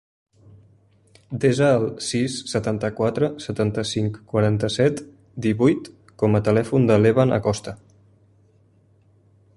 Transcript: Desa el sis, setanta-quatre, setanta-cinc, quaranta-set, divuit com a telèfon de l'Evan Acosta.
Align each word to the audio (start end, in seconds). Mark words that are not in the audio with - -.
Desa 1.43 1.67
el 1.81 1.85
sis, 2.05 2.37
setanta-quatre, 2.53 3.29
setanta-cinc, 3.45 4.19
quaranta-set, 4.33 5.05
divuit 5.47 5.93
com 6.25 6.41
a 6.41 6.45
telèfon 6.49 6.91
de 6.93 7.01
l'Evan 7.03 7.39
Acosta. 7.39 7.79